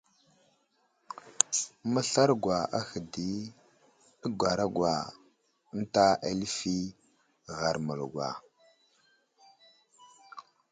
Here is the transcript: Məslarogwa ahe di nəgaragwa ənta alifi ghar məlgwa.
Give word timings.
Məslarogwa 1.93 2.57
ahe 2.79 2.99
di 3.13 3.29
nəgaragwa 4.21 4.91
ənta 5.77 6.03
alifi 6.27 6.75
ghar 7.57 7.75
məlgwa. 7.85 8.27